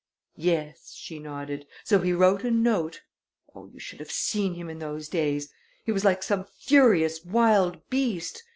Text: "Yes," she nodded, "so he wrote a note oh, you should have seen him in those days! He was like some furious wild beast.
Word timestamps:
"Yes," 0.37 0.93
she 0.95 1.19
nodded, 1.19 1.67
"so 1.83 1.99
he 1.99 2.11
wrote 2.11 2.43
a 2.43 2.49
note 2.49 3.03
oh, 3.53 3.67
you 3.67 3.77
should 3.77 3.99
have 3.99 4.09
seen 4.09 4.55
him 4.55 4.67
in 4.67 4.79
those 4.79 5.07
days! 5.07 5.53
He 5.85 5.91
was 5.91 6.03
like 6.03 6.23
some 6.23 6.43
furious 6.43 7.23
wild 7.23 7.87
beast. 7.91 8.41